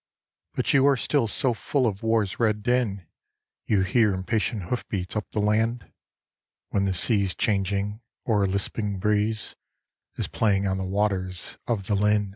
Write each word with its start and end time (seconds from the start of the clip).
But 0.53 0.73
you 0.73 0.87
are 0.87 0.97
still 0.97 1.27
so 1.27 1.53
full 1.53 1.85
of 1.85 2.01
war's 2.01 2.39
red 2.39 2.63
din, 2.63 3.05
You 3.65 3.81
hear 3.83 4.15
impatient 4.15 4.63
hoof 4.63 4.83
beats 4.89 5.15
up 5.15 5.29
the 5.29 5.39
land 5.39 5.93
When 6.69 6.85
the 6.85 6.93
sea's 6.95 7.35
changing, 7.35 8.01
or 8.25 8.43
a 8.45 8.47
lisping 8.47 8.97
breeze 8.97 9.55
Is 10.15 10.27
playing 10.27 10.65
on 10.65 10.79
the 10.79 10.83
waters 10.85 11.59
of 11.67 11.85
the 11.85 11.93
linn." 11.93 12.29